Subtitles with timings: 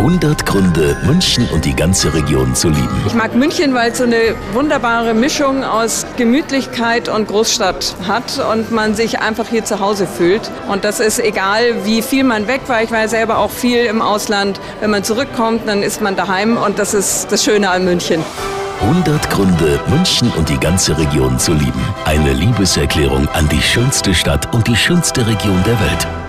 [0.00, 3.02] 100 Gründe, München und die ganze Region zu lieben.
[3.06, 8.72] Ich mag München, weil es so eine wunderbare Mischung aus Gemütlichkeit und Großstadt hat und
[8.72, 10.50] man sich einfach hier zu Hause fühlt.
[10.68, 12.82] Und das ist egal, wie viel man weg war.
[12.82, 14.58] Ich war ja selber auch viel im Ausland.
[14.80, 18.24] Wenn man zurückkommt, dann ist man daheim und das ist das Schöne an München.
[18.80, 21.84] 100 Gründe, München und die ganze Region zu lieben.
[22.06, 26.19] Eine Liebeserklärung an die schönste Stadt und die schönste Region der Welt.